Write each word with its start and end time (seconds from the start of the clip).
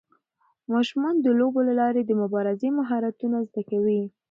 ماشومان 0.73 1.15
د 1.21 1.27
لوبو 1.39 1.59
له 1.67 1.73
لارې 1.81 2.01
د 2.05 2.11
مبارزې 2.21 2.69
مهارتونه 2.79 3.37
زده 3.47 3.61
کوي. 3.69 4.01